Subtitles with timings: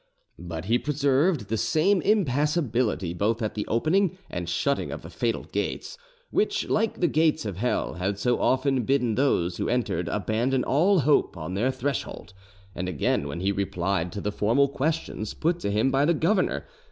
[0.39, 5.43] But he preserved the same impossibility both at the opening and shutting of the fatal
[5.43, 5.95] gates,
[6.31, 11.01] which, like the gates of hell, had so often bidden those who entered abandon all
[11.01, 12.33] hope on their threshold,
[12.73, 16.65] and again when he replied to the formal questions put to him by the governor.